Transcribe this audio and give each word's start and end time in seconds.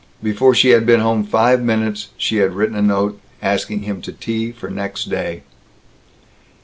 Before 0.23 0.55
she 0.55 0.69
had 0.69 0.83
been 0.87 0.99
home 0.99 1.23
five 1.23 1.61
minutes 1.61 2.07
she 2.17 2.37
had 2.37 2.55
written 2.55 2.75
a 2.75 2.81
note 2.81 3.21
asking 3.39 3.83
him 3.83 4.01
to 4.01 4.11
tea 4.11 4.51
for 4.51 4.67
next 4.67 5.11
day. 5.11 5.43